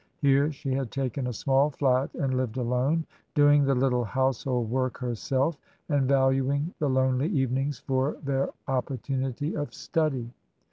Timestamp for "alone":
2.57-3.05